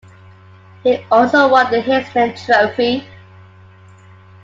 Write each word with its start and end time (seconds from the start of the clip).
He 0.81 1.05
also 1.11 1.47
won 1.47 1.69
the 1.69 1.77
Heisman 1.79 2.33
Trophy. 2.43 3.07